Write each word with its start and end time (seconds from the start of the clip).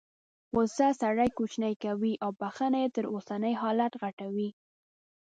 غوسه 0.53 0.87
سړی 1.01 1.29
کوچنی 1.37 1.73
کوي 1.83 2.13
او 2.23 2.29
بخښنه 2.41 2.77
یې 2.83 2.89
تر 2.95 3.05
اوسني 3.13 3.53
حالت 3.61 3.93
غټوي. 4.01 4.49